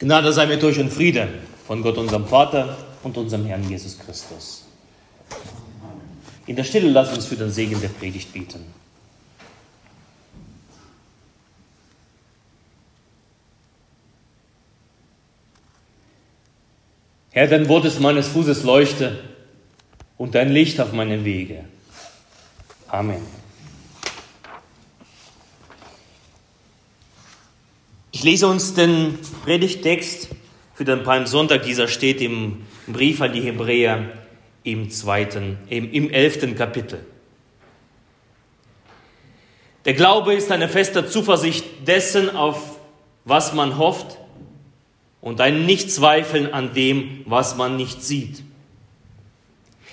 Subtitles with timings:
[0.00, 1.28] Gnade sei mit euch und Friede
[1.66, 4.64] von Gott, unserem Vater und unserem Herrn Jesus Christus.
[6.46, 8.64] In der Stille lasst uns für den Segen der Predigt beten.
[17.32, 19.22] Herr, dein Wort ist meines Fußes Leuchte
[20.16, 21.66] und dein Licht auf meinem Wege.
[22.88, 23.39] Amen.
[28.12, 30.30] Ich lese uns den Predigtext
[30.74, 31.62] für den Palmsonntag.
[31.62, 34.10] Dieser steht im Brief an die Hebräer
[34.64, 37.06] im zweiten, im, im elften Kapitel.
[39.84, 42.80] Der Glaube ist eine feste Zuversicht dessen, auf
[43.24, 44.18] was man hofft
[45.20, 48.42] und ein Nichtzweifeln an dem, was man nicht sieht.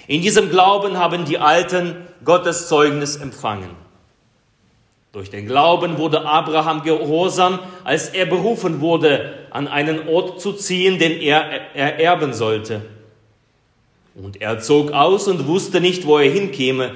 [0.07, 1.95] In diesem Glauben haben die Alten
[2.25, 3.86] Gottes Zeugnis empfangen.
[5.13, 10.99] Durch den Glauben wurde Abraham gehorsam, als er berufen wurde, an einen Ort zu ziehen,
[10.99, 12.81] den er ererben sollte.
[14.15, 16.95] Und er zog aus und wusste nicht, wo er hinkäme.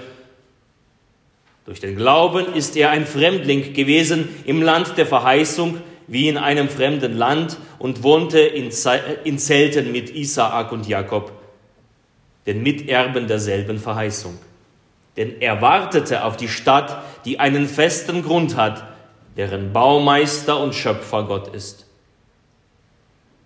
[1.66, 6.67] Durch den Glauben ist er ein Fremdling gewesen im Land der Verheißung, wie in einem
[6.67, 11.31] fremden Land, und wohnte in Zelten mit Isaak und Jakob,
[12.45, 14.38] den Miterben derselben Verheißung.
[15.17, 18.83] Denn er wartete auf die Stadt, die einen festen Grund hat,
[19.38, 21.86] deren Baumeister und Schöpfer Gott ist.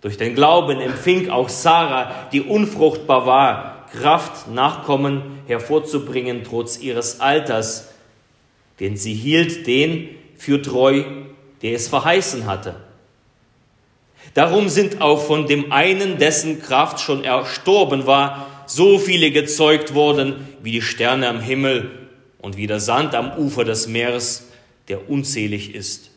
[0.00, 7.92] Durch den Glauben empfing auch Sarah, die unfruchtbar war, Kraft, Nachkommen hervorzubringen trotz ihres Alters,
[8.80, 11.04] denn sie hielt den für treu,
[11.62, 12.76] der es verheißen hatte.
[14.34, 20.46] Darum sind auch von dem einen, dessen Kraft schon erstorben war, so viele gezeugt worden
[20.62, 22.05] wie die Sterne am Himmel
[22.46, 24.44] und wie der Sand am Ufer des Meeres,
[24.86, 26.12] der unzählig ist.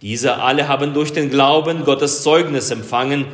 [0.00, 3.26] Diese alle haben durch den Glauben Gottes Zeugnis empfangen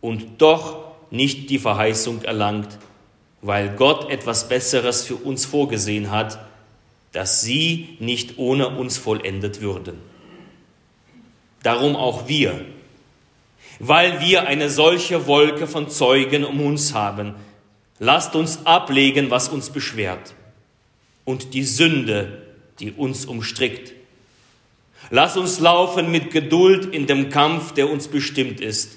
[0.00, 2.78] und doch nicht die Verheißung erlangt,
[3.42, 6.38] weil Gott etwas Besseres für uns vorgesehen hat,
[7.10, 9.98] dass sie nicht ohne uns vollendet würden.
[11.64, 12.64] Darum auch wir,
[13.80, 17.34] weil wir eine solche Wolke von Zeugen um uns haben,
[17.98, 20.36] lasst uns ablegen, was uns beschwert
[21.26, 22.40] und die Sünde,
[22.80, 23.92] die uns umstrickt.
[25.10, 28.96] Lass uns laufen mit Geduld in dem Kampf, der uns bestimmt ist,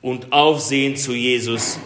[0.00, 1.78] und aufsehen zu Jesus,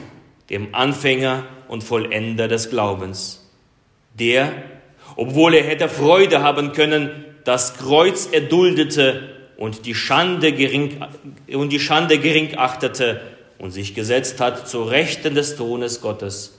[0.51, 3.49] dem Anfänger und Vollender des Glaubens,
[4.19, 4.53] der,
[5.17, 11.05] obwohl er hätte Freude haben können, das Kreuz erduldete und die Schande gering,
[11.53, 13.21] und die Schande gering achtete
[13.59, 16.59] und sich gesetzt hat zu Rechten des Thrones Gottes.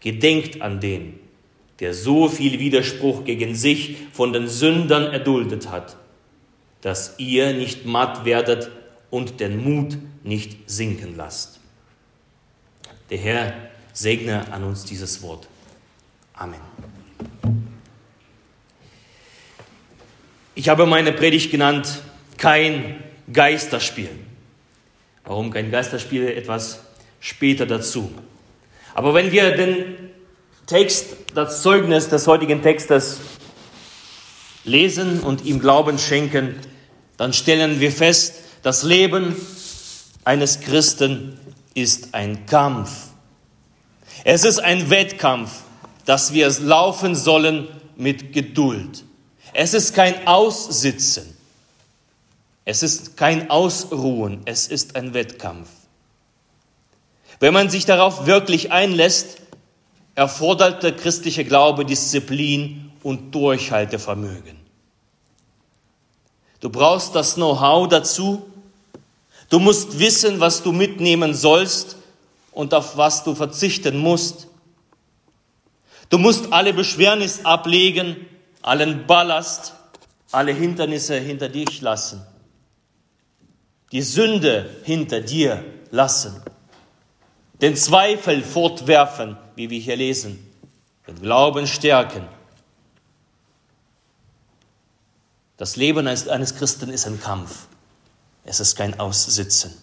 [0.00, 1.18] Gedenkt an den,
[1.80, 5.96] der so viel Widerspruch gegen sich von den Sündern erduldet hat,
[6.80, 8.70] dass ihr nicht matt werdet
[9.10, 11.60] und den Mut nicht sinken lasst.
[13.10, 13.54] Der Herr
[13.92, 15.48] segne an uns dieses Wort.
[16.34, 16.60] Amen.
[20.54, 22.02] Ich habe meine Predigt genannt,
[22.36, 23.02] kein
[23.32, 24.10] Geisterspiel.
[25.24, 26.28] Warum kein Geisterspiel?
[26.28, 26.84] Etwas
[27.20, 28.10] später dazu.
[28.94, 30.07] Aber wenn wir den
[30.68, 33.20] Text, das Zeugnis des heutigen Textes
[34.64, 36.56] lesen und ihm Glauben schenken,
[37.16, 39.34] dann stellen wir fest, das Leben
[40.24, 41.40] eines Christen
[41.72, 42.90] ist ein Kampf.
[44.24, 45.62] Es ist ein Wettkampf,
[46.04, 49.04] dass wir laufen sollen mit Geduld.
[49.54, 51.34] Es ist kein Aussitzen.
[52.66, 54.42] Es ist kein Ausruhen.
[54.44, 55.70] Es ist ein Wettkampf.
[57.40, 59.38] Wenn man sich darauf wirklich einlässt,
[60.18, 64.56] erfordert der christliche Glaube Disziplin und Durchhaltevermögen.
[66.58, 68.44] Du brauchst das Know-how dazu.
[69.48, 71.96] Du musst wissen, was du mitnehmen sollst
[72.50, 74.48] und auf was du verzichten musst.
[76.10, 78.16] Du musst alle Beschwernis ablegen
[78.60, 79.74] allen Ballast,
[80.32, 82.26] alle Hindernisse hinter dich lassen,
[83.92, 86.42] die Sünde hinter dir lassen,
[87.60, 90.38] den Zweifel fortwerfen, wie wir hier lesen,
[91.06, 92.26] den Glauben stärken.
[95.56, 97.66] Das Leben eines Christen ist ein Kampf.
[98.44, 99.74] Es ist kein Aussitzen.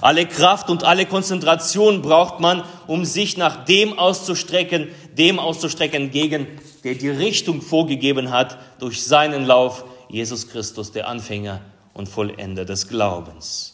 [0.00, 6.46] Alle Kraft und alle Konzentration braucht man, um sich nach dem auszustrecken, dem auszustrecken gegen
[6.84, 11.60] der die Richtung vorgegeben hat durch seinen Lauf, Jesus Christus, der Anfänger
[11.94, 13.73] und Vollender des Glaubens.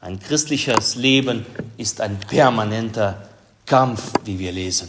[0.00, 1.44] Ein christliches Leben
[1.76, 3.28] ist ein permanenter
[3.66, 4.88] Kampf, wie wir lesen,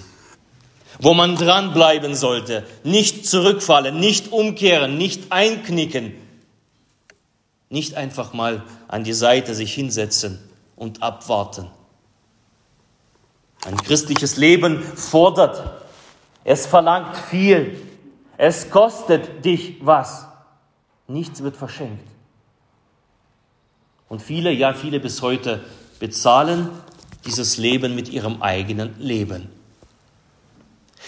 [0.99, 6.13] wo man dranbleiben sollte, nicht zurückfallen, nicht umkehren, nicht einknicken,
[7.69, 10.39] Nicht einfach mal an die Seite sich hinsetzen
[10.75, 11.71] und abwarten.
[13.65, 15.85] Ein christliches Leben fordert,
[16.43, 17.79] es verlangt viel,
[18.37, 20.25] es kostet dich was.
[21.07, 22.05] Nichts wird verschenkt.
[24.11, 25.61] Und viele, ja viele bis heute
[25.97, 26.69] bezahlen
[27.25, 29.47] dieses Leben mit ihrem eigenen Leben.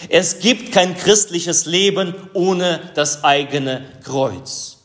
[0.08, 4.78] Es gibt kein christliches Leben ohne das eigene Kreuz.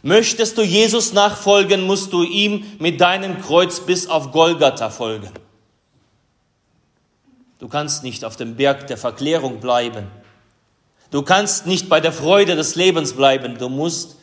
[0.00, 5.28] Möchtest du Jesus nachfolgen, musst du ihm mit deinem Kreuz bis auf Golgatha folgen.
[7.58, 10.06] Du kannst nicht auf dem Berg der Verklärung bleiben.
[11.10, 13.58] Du kannst nicht bei der Freude des Lebens bleiben.
[13.58, 14.16] Du musst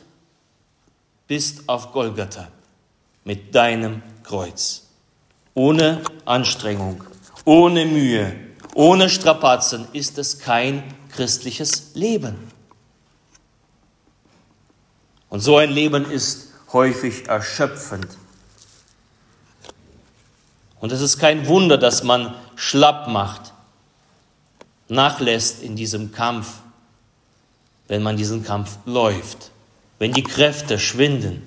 [1.28, 2.48] bis auf Golgatha
[3.24, 4.88] mit deinem Kreuz.
[5.54, 7.04] Ohne Anstrengung,
[7.44, 8.34] ohne Mühe,
[8.74, 12.36] ohne Strapazen ist es kein christliches Leben.
[15.28, 18.08] Und so ein Leben ist häufig erschöpfend.
[20.80, 23.52] Und es ist kein Wunder, dass man schlapp macht,
[24.88, 26.60] nachlässt in diesem Kampf,
[27.86, 29.50] wenn man diesen Kampf läuft,
[29.98, 31.46] wenn die Kräfte schwinden.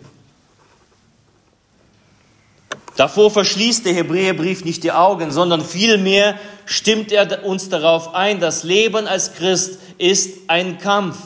[2.96, 8.64] Davor verschließt der Hebräerbrief nicht die Augen, sondern vielmehr stimmt er uns darauf ein, das
[8.64, 11.18] Leben als Christ ist ein Kampf,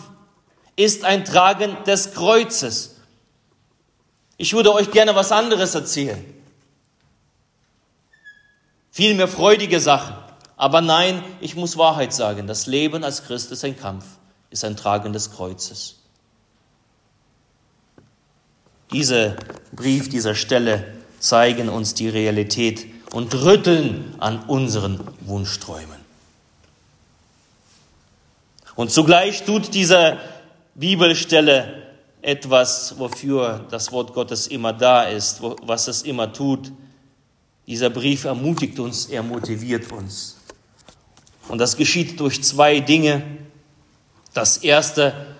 [0.77, 2.95] ist ein Tragen des Kreuzes.
[4.37, 6.23] Ich würde euch gerne was anderes erzählen.
[8.91, 10.15] Viel mehr freudige Sachen.
[10.55, 12.47] Aber nein, ich muss Wahrheit sagen.
[12.47, 14.05] Das Leben als Christ ist ein Kampf,
[14.49, 15.97] ist ein Tragen des Kreuzes.
[18.91, 19.35] Dieser
[19.73, 25.97] Brief, dieser Stelle zeigen uns die Realität und rütteln an unseren Wunschträumen.
[28.75, 30.17] Und zugleich tut diese
[30.75, 31.83] Bibelstelle
[32.21, 36.71] etwas, wofür das Wort Gottes immer da ist, was es immer tut.
[37.65, 40.37] Dieser Brief ermutigt uns, er motiviert uns.
[41.47, 43.23] Und das geschieht durch zwei Dinge.
[44.33, 45.35] Das erste,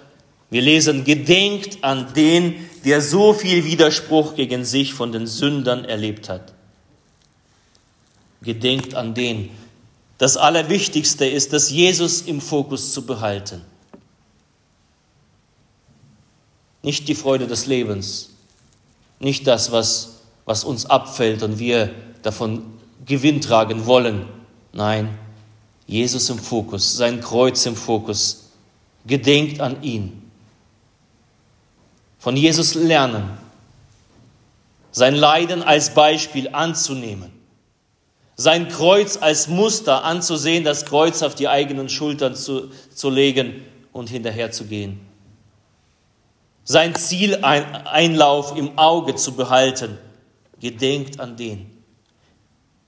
[0.50, 2.56] wir lesen, gedenkt an den,
[2.86, 6.54] der so viel Widerspruch gegen sich von den Sündern erlebt hat.
[8.42, 9.50] Gedenkt an den.
[10.18, 13.62] Das Allerwichtigste ist, dass Jesus im Fokus zu behalten.
[16.82, 18.30] Nicht die Freude des Lebens,
[19.20, 22.64] nicht das, was, was uns abfällt und wir davon
[23.06, 24.28] Gewinn tragen wollen.
[24.72, 25.18] Nein,
[25.88, 28.52] Jesus im Fokus, sein Kreuz im Fokus.
[29.06, 30.27] Gedenkt an ihn
[32.18, 33.38] von Jesus lernen,
[34.92, 37.31] sein Leiden als Beispiel anzunehmen,
[38.36, 44.10] sein Kreuz als Muster anzusehen, das Kreuz auf die eigenen Schultern zu, zu legen und
[44.10, 45.00] hinterherzugehen.
[46.64, 49.98] Sein Zieleinlauf im Auge zu behalten,
[50.60, 51.78] gedenkt an den.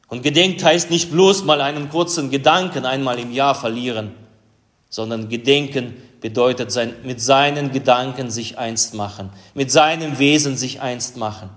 [0.08, 4.12] Und gedenkt heißt nicht bloß mal einen kurzen Gedanken einmal im Jahr verlieren,
[4.90, 11.18] sondern gedenken bedeutet sein, mit seinen Gedanken sich einst machen, mit seinem Wesen sich einst
[11.18, 11.50] machen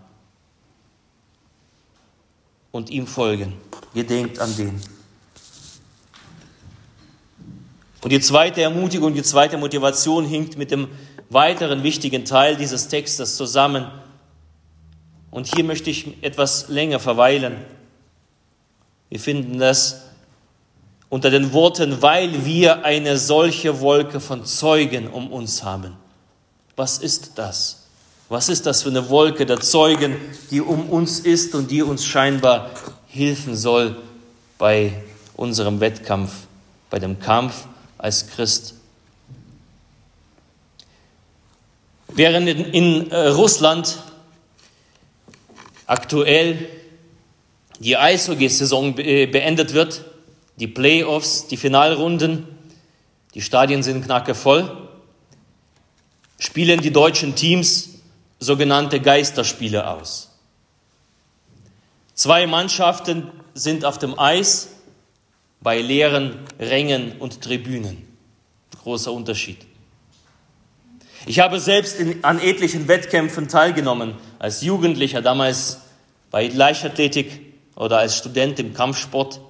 [2.70, 3.54] und ihm folgen.
[3.94, 4.80] Gedenkt an den.
[8.02, 10.88] Und die zweite Ermutigung, die zweite Motivation hinkt mit dem
[11.30, 13.86] weiteren wichtigen Teil dieses Textes zusammen.
[15.30, 17.56] Und hier möchte ich etwas länger verweilen.
[19.08, 20.02] Wir finden das
[21.12, 25.92] unter den Worten, weil wir eine solche Wolke von Zeugen um uns haben.
[26.74, 27.82] Was ist das?
[28.30, 30.16] Was ist das für eine Wolke der Zeugen,
[30.50, 32.70] die um uns ist und die uns scheinbar
[33.08, 33.94] helfen soll
[34.56, 35.02] bei
[35.36, 36.32] unserem Wettkampf,
[36.88, 37.66] bei dem Kampf
[37.98, 38.76] als Christ?
[42.08, 43.98] Während in, äh, Russland
[45.86, 46.70] aktuell
[47.80, 50.06] die Eishockey-Saison beendet wird,
[50.56, 52.46] die Playoffs, die Finalrunden,
[53.34, 54.88] die Stadien sind knackevoll,
[56.38, 57.90] spielen die deutschen Teams
[58.38, 60.30] sogenannte Geisterspiele aus.
[62.14, 64.68] Zwei Mannschaften sind auf dem Eis
[65.60, 68.06] bei leeren Rängen und Tribünen.
[68.82, 69.58] Großer Unterschied.
[71.24, 75.80] Ich habe selbst in, an etlichen Wettkämpfen teilgenommen, als Jugendlicher, damals
[76.32, 79.40] bei Leichtathletik oder als Student im Kampfsport.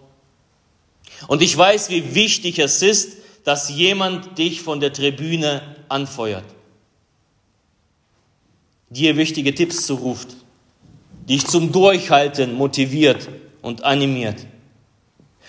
[1.29, 6.45] Und ich weiß, wie wichtig es ist, dass jemand dich von der Tribüne anfeuert,
[8.91, 10.29] dir wichtige Tipps zuruft,
[11.29, 13.29] dich zum Durchhalten motiviert
[13.62, 14.47] und animiert.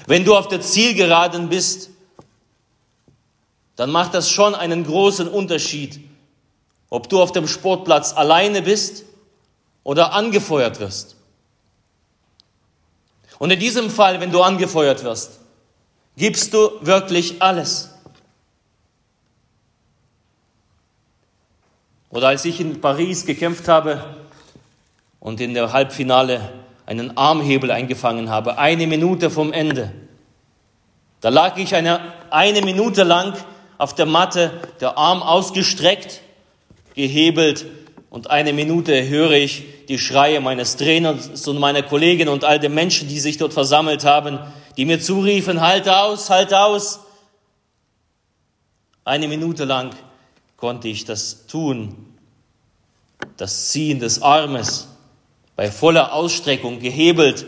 [0.08, 1.89] Wenn du auf der Zielgeraden bist,
[3.75, 6.00] dann macht das schon einen großen Unterschied,
[6.89, 9.03] ob du auf dem Sportplatz alleine bist
[9.84, 11.15] oder angefeuert wirst.
[13.39, 15.39] Und in diesem Fall, wenn du angefeuert wirst,
[16.15, 17.89] gibst du wirklich alles.
[22.10, 24.03] Oder als ich in Paris gekämpft habe
[25.20, 26.53] und in der Halbfinale
[26.86, 29.91] einen Armhebel eingefangen habe, eine Minute vom Ende,
[31.22, 33.34] da lag ich eine, eine Minute lang
[33.77, 34.51] auf der Matte,
[34.82, 36.22] der Arm ausgestreckt,
[36.93, 37.65] gehebelt
[38.10, 42.75] und eine Minute höre ich die Schreie meines Trainers und meiner Kollegen und all den
[42.75, 44.38] Menschen, die sich dort versammelt haben,
[44.77, 47.00] die mir zuriefen, halt aus, halt aus.
[49.06, 49.92] Eine Minute lang
[50.58, 51.96] konnte ich das tun,
[53.38, 54.88] das Ziehen des Armes
[55.56, 57.46] bei voller Ausstreckung gehebelt.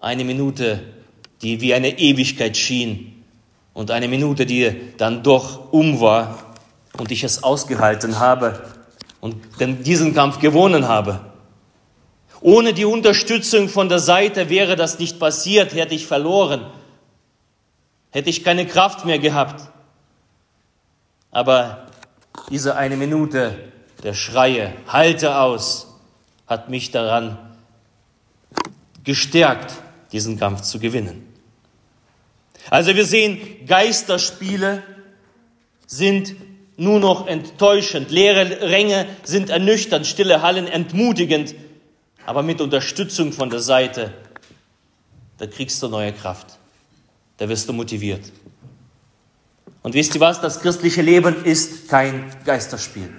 [0.00, 0.82] Eine Minute,
[1.42, 3.22] die wie eine Ewigkeit schien
[3.74, 6.56] und eine Minute, die dann doch um war
[6.96, 8.62] und ich es ausgehalten habe
[9.20, 11.20] und diesen Kampf gewonnen habe.
[12.40, 16.66] Ohne die Unterstützung von der Seite wäre das nicht passiert, hätte ich verloren,
[18.10, 19.68] hätte ich keine Kraft mehr gehabt.
[21.30, 21.86] Aber
[22.48, 23.58] diese eine Minute
[24.02, 25.94] der Schreie, halte aus,
[26.46, 27.38] hat mich daran
[29.04, 29.74] gestärkt,
[30.12, 31.26] diesen Kampf zu gewinnen.
[32.70, 34.82] Also wir sehen, Geisterspiele
[35.86, 36.34] sind
[36.76, 38.10] nur noch enttäuschend.
[38.10, 41.54] Leere Ränge sind ernüchternd, stille Hallen entmutigend.
[42.26, 44.12] Aber mit Unterstützung von der Seite,
[45.38, 46.58] da kriegst du neue Kraft.
[47.38, 48.30] Da wirst du motiviert.
[49.82, 50.40] Und wisst ihr was?
[50.40, 53.10] Das christliche Leben ist kein Geisterspiel.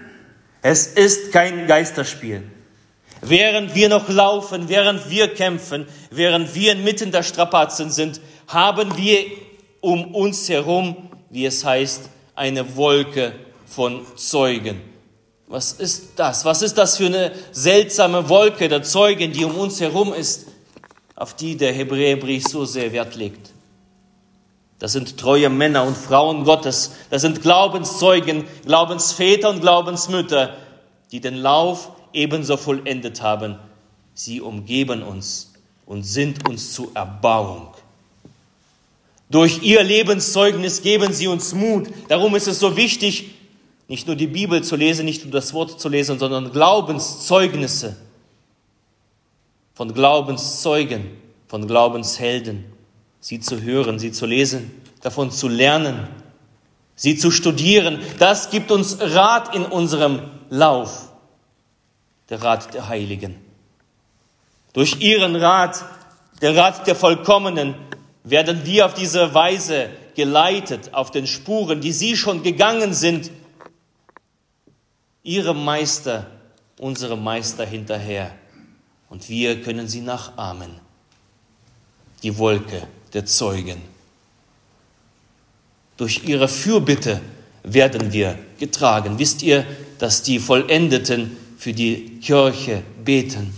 [0.61, 2.43] Es ist kein Geisterspiel.
[3.21, 9.25] Während wir noch laufen, während wir kämpfen, während wir inmitten der Strapazen sind, haben wir
[9.79, 13.33] um uns herum, wie es heißt, eine Wolke
[13.65, 14.90] von Zeugen.
[15.51, 16.45] Was ist das?
[16.45, 20.47] Was ist das für eine seltsame Wolke der Zeugen, die um uns herum ist,
[21.13, 23.51] auf die der Hebräerbrief so sehr Wert legt?
[24.79, 26.93] Das sind treue Männer und Frauen Gottes.
[27.09, 30.55] Das sind Glaubenszeugen, Glaubensväter und Glaubensmütter,
[31.11, 33.59] die den Lauf ebenso vollendet haben.
[34.13, 35.51] Sie umgeben uns
[35.85, 37.73] und sind uns zu Erbauung.
[39.29, 41.89] Durch ihr Lebenszeugnis geben sie uns Mut.
[42.07, 43.31] Darum ist es so wichtig,
[43.91, 47.97] nicht nur die Bibel zu lesen, nicht nur das Wort zu lesen, sondern Glaubenszeugnisse
[49.73, 51.11] von Glaubenszeugen,
[51.49, 52.63] von Glaubenshelden,
[53.19, 54.71] sie zu hören, sie zu lesen,
[55.01, 56.07] davon zu lernen,
[56.95, 57.99] sie zu studieren.
[58.17, 61.09] Das gibt uns Rat in unserem Lauf,
[62.29, 63.35] der Rat der Heiligen.
[64.71, 65.83] Durch ihren Rat,
[66.41, 67.75] der Rat der Vollkommenen,
[68.23, 73.31] werden wir auf diese Weise geleitet auf den Spuren, die sie schon gegangen sind
[75.23, 76.27] ihrem Meister,
[76.79, 78.33] unserem Meister hinterher.
[79.09, 80.79] Und wir können sie nachahmen.
[82.23, 83.81] Die Wolke der Zeugen.
[85.97, 87.21] Durch ihre Fürbitte
[87.63, 89.19] werden wir getragen.
[89.19, 89.65] Wisst ihr,
[89.99, 93.53] dass die Vollendeten für die Kirche beten?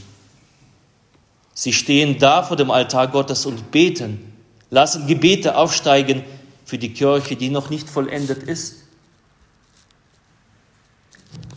[1.53, 4.33] Sie stehen da vor dem Altar Gottes und beten,
[4.69, 6.23] lassen Gebete aufsteigen
[6.65, 8.82] für die Kirche, die noch nicht vollendet ist.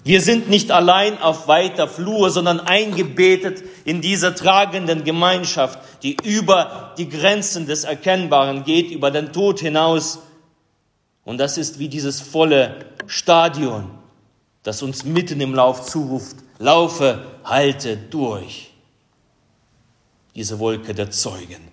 [0.07, 6.95] Wir sind nicht allein auf weiter Flur, sondern eingebetet in dieser tragenden Gemeinschaft, die über
[6.97, 10.21] die Grenzen des Erkennbaren geht, über den Tod hinaus.
[11.25, 13.91] Und das ist wie dieses volle Stadion,
[14.63, 16.37] das uns mitten im Lauf zuruft.
[16.61, 18.71] Laufe, halte durch.
[20.37, 21.67] Diese Wolke der Zeugen.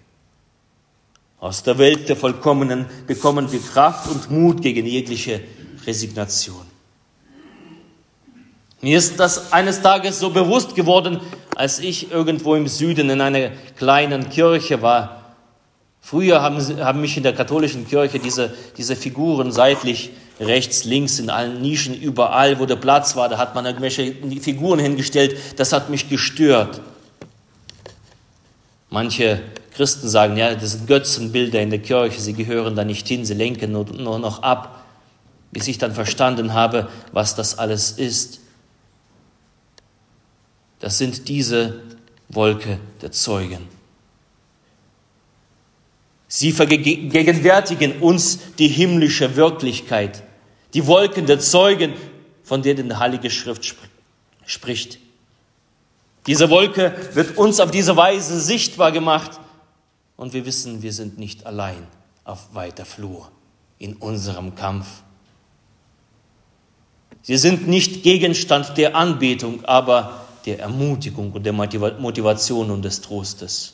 [1.40, 5.40] Aus der Welt der Vollkommenen bekommen wir Kraft und Mut gegen jegliche
[5.86, 6.73] Resignation.
[8.84, 11.22] Mir ist das eines Tages so bewusst geworden,
[11.56, 15.36] als ich irgendwo im Süden in einer kleinen Kirche war.
[16.02, 21.30] Früher haben, haben mich in der katholischen Kirche diese, diese Figuren seitlich, rechts, links, in
[21.30, 25.38] allen Nischen, überall, wo der Platz war, da hat man irgendwelche Figuren hingestellt.
[25.56, 26.82] Das hat mich gestört.
[28.90, 29.40] Manche
[29.76, 33.34] Christen sagen, ja, das sind Götzenbilder in der Kirche, sie gehören da nicht hin, sie
[33.34, 34.84] lenken nur, nur noch ab.
[35.54, 38.43] Bis ich dann verstanden habe, was das alles ist.
[40.84, 41.80] Das sind diese
[42.28, 43.70] Wolke der Zeugen.
[46.28, 50.24] Sie vergegenwärtigen uns die himmlische Wirklichkeit,
[50.74, 51.94] die Wolken der Zeugen,
[52.44, 53.78] von denen die Heilige Schrift
[54.46, 55.00] spricht.
[56.28, 59.40] Diese Wolke wird uns auf diese Weise sichtbar gemacht
[60.18, 61.88] und wir wissen, wir sind nicht allein
[62.26, 63.32] auf weiter Flur
[63.80, 64.88] in unserem Kampf.
[67.22, 73.74] Sie sind nicht Gegenstand der Anbetung, aber der Ermutigung und der Motivation und des Trostes.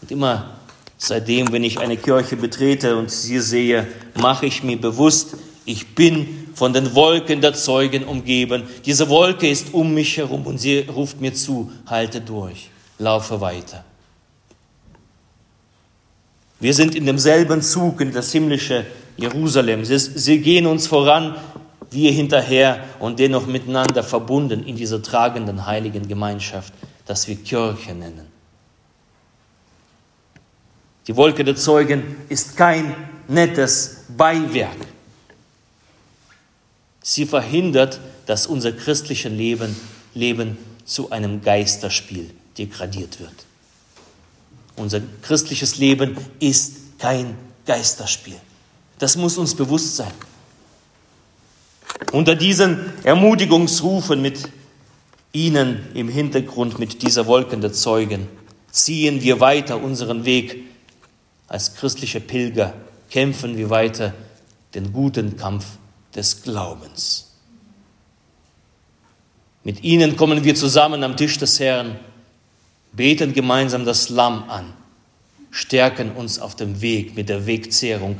[0.00, 0.58] Und immer
[0.98, 6.48] seitdem, wenn ich eine Kirche betrete und sie sehe, mache ich mir bewusst, ich bin
[6.54, 8.62] von den Wolken der Zeugen umgeben.
[8.84, 13.84] Diese Wolke ist um mich herum und sie ruft mir zu, halte durch, laufe weiter.
[16.60, 19.84] Wir sind in demselben Zug in das himmlische Jerusalem.
[19.84, 21.34] Sie, sie gehen uns voran,
[21.90, 26.72] wir hinterher und dennoch miteinander verbunden in dieser tragenden heiligen Gemeinschaft,
[27.06, 28.26] das wir Kirche nennen.
[31.06, 32.94] Die Wolke der Zeugen ist kein
[33.28, 34.76] nettes Beiwerk.
[37.02, 39.76] Sie verhindert, dass unser christliches Leben,
[40.14, 43.46] Leben zu einem Geisterspiel degradiert wird.
[44.74, 48.36] Unser christliches Leben ist kein Geisterspiel.
[48.98, 50.12] Das muss uns bewusst sein.
[52.12, 54.48] Unter diesen Ermutigungsrufen mit
[55.32, 58.28] Ihnen im Hintergrund, mit dieser Wolken der Zeugen,
[58.70, 60.64] ziehen wir weiter unseren Weg
[61.48, 62.74] als christliche Pilger,
[63.10, 64.14] kämpfen wir weiter
[64.74, 65.64] den guten Kampf
[66.14, 67.32] des Glaubens.
[69.64, 71.98] Mit Ihnen kommen wir zusammen am Tisch des Herrn,
[72.92, 74.72] beten gemeinsam das Lamm an,
[75.50, 78.16] stärken uns auf dem Weg mit der Wegzehrung,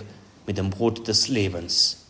[0.47, 2.05] mit dem Brot des Lebens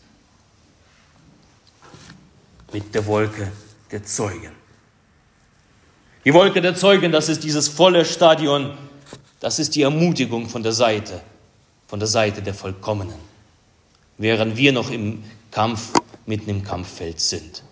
[2.77, 3.51] mit der Wolke
[3.91, 4.53] der Zeugen.
[6.27, 8.77] Die Wolke der Zeugen, das ist dieses volle Stadion,
[9.41, 11.23] das ist die Ermutigung von der Seite,
[11.87, 13.17] von der Seite der Vollkommenen,
[14.19, 15.95] während wir noch im Kampf,
[16.27, 17.63] mitten im Kampffeld sind.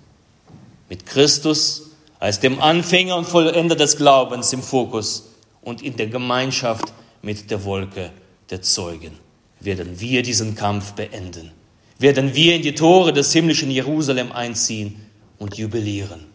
[0.88, 6.94] Mit Christus als dem Anfänger und Vollender des Glaubens im Fokus und in der Gemeinschaft
[7.20, 8.10] mit der Wolke
[8.48, 9.18] der Zeugen
[9.60, 11.52] werden wir diesen Kampf beenden
[11.98, 16.26] werden wir in die Tore des himmlischen Jerusalem einziehen und jubilieren.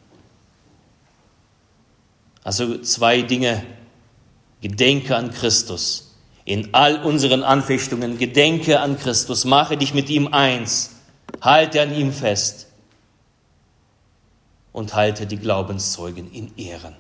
[2.44, 3.64] Also zwei Dinge.
[4.62, 6.16] Gedenke an Christus.
[6.44, 9.46] In all unseren Anfechtungen gedenke an Christus.
[9.46, 10.96] Mache dich mit ihm eins.
[11.42, 12.68] Halte an ihm fest.
[14.72, 16.96] Und halte die Glaubenszeugen in Ehren.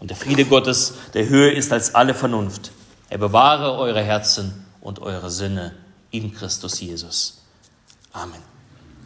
[0.00, 2.72] Und der Friede Gottes, der höher ist als alle Vernunft,
[3.08, 5.74] er bewahre eure Herzen und eure Sinne
[6.14, 7.40] in Christus Jesus.
[8.14, 8.53] Amen.